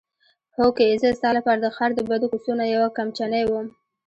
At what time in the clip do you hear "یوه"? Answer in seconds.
2.75-2.89